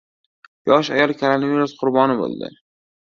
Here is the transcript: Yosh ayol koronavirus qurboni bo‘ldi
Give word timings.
Yosh 0.71 0.89
ayol 0.95 1.13
koronavirus 1.19 1.77
qurboni 1.83 2.17
bo‘ldi 2.23 2.51